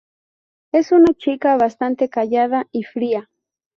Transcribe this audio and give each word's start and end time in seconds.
Es 0.71 0.91
una 0.91 1.13
chica 1.13 1.57
bastante 1.57 2.09
callada 2.09 2.65
y 2.71 2.81
fría. 2.85 3.29